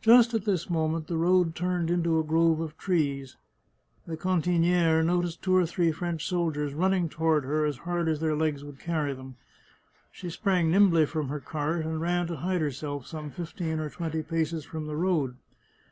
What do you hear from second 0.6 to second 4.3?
moment the road turned into a grove of trees. The